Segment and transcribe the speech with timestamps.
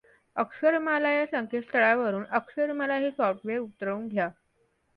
[0.35, 4.29] अक्षरमाला या संकेतस्थळावरून अक्षरमाला हे सॉफ्ट्वेअर उतरवून घ्या.